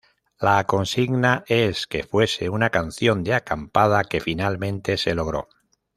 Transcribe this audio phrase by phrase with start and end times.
[0.45, 5.47] La consigna es que fuese una canción de acampada, que finalmente se logró.